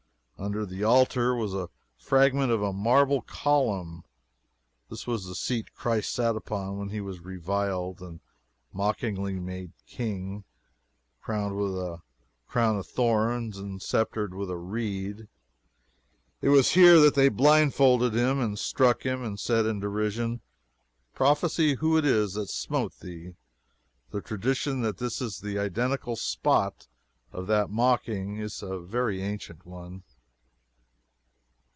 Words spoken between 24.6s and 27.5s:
that this is the identical spot of